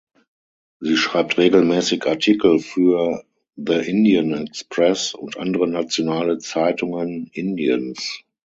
[0.79, 3.23] Sie schreibt regelmäßig Artikel für
[3.57, 8.23] The Indian Express und andere nationale Zeitungen Indiens.